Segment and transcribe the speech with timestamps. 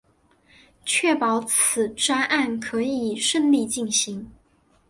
[0.83, 4.31] 确保此专案可以顺利进行